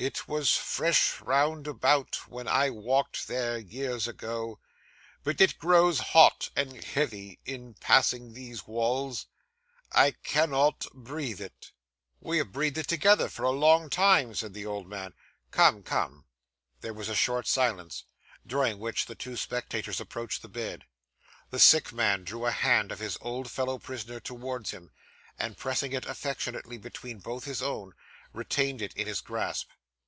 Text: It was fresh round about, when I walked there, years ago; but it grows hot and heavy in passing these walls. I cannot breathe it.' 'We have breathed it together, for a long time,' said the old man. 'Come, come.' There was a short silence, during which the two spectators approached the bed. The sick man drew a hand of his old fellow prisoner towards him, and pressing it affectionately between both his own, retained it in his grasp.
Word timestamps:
It 0.00 0.28
was 0.28 0.52
fresh 0.56 1.20
round 1.20 1.66
about, 1.66 2.28
when 2.28 2.46
I 2.46 2.70
walked 2.70 3.26
there, 3.26 3.58
years 3.58 4.06
ago; 4.06 4.60
but 5.24 5.40
it 5.40 5.58
grows 5.58 5.98
hot 5.98 6.50
and 6.54 6.84
heavy 6.84 7.40
in 7.44 7.74
passing 7.74 8.32
these 8.32 8.64
walls. 8.64 9.26
I 9.90 10.12
cannot 10.12 10.86
breathe 10.94 11.40
it.' 11.40 11.72
'We 12.20 12.38
have 12.38 12.52
breathed 12.52 12.78
it 12.78 12.86
together, 12.86 13.28
for 13.28 13.42
a 13.42 13.50
long 13.50 13.90
time,' 13.90 14.36
said 14.36 14.54
the 14.54 14.64
old 14.64 14.86
man. 14.86 15.14
'Come, 15.50 15.82
come.' 15.82 16.26
There 16.80 16.94
was 16.94 17.08
a 17.08 17.16
short 17.16 17.48
silence, 17.48 18.04
during 18.46 18.78
which 18.78 19.06
the 19.06 19.16
two 19.16 19.34
spectators 19.36 20.00
approached 20.00 20.42
the 20.42 20.48
bed. 20.48 20.84
The 21.50 21.58
sick 21.58 21.92
man 21.92 22.22
drew 22.22 22.46
a 22.46 22.52
hand 22.52 22.92
of 22.92 23.00
his 23.00 23.18
old 23.20 23.50
fellow 23.50 23.80
prisoner 23.80 24.20
towards 24.20 24.70
him, 24.70 24.92
and 25.40 25.56
pressing 25.56 25.92
it 25.92 26.06
affectionately 26.06 26.78
between 26.78 27.18
both 27.18 27.46
his 27.46 27.60
own, 27.60 27.94
retained 28.32 28.80
it 28.80 28.94
in 28.94 29.08
his 29.08 29.20
grasp. 29.20 29.70